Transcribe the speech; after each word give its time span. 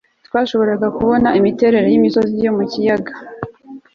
twashoboraga 0.27 0.87
kubona 0.97 1.27
imiterere 1.39 1.87
yimisozi 1.89 2.35
yo 2.45 2.51
mu 2.57 2.63
kiyaga 2.71 3.13